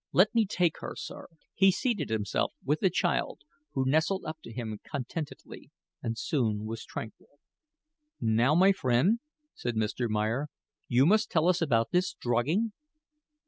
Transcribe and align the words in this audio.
Let 0.13 0.33
me 0.33 0.47
take 0.47 0.79
her, 0.79 0.95
sir." 0.97 1.27
He 1.53 1.71
seated 1.71 2.09
himself, 2.09 2.55
with 2.65 2.79
the 2.79 2.89
child, 2.89 3.41
who 3.73 3.85
nestled 3.85 4.25
up 4.25 4.39
to 4.41 4.51
him 4.51 4.79
contentedly 4.83 5.69
and 6.01 6.17
soon 6.17 6.65
was 6.65 6.83
tranquil. 6.83 7.37
"Now, 8.19 8.55
my 8.55 8.71
friend," 8.71 9.19
said 9.53 9.75
Mr. 9.75 10.09
Meyer, 10.09 10.47
"you 10.87 11.05
must 11.05 11.29
tell 11.29 11.47
us 11.47 11.61
about 11.61 11.91
this 11.91 12.13
drugging." 12.15 12.73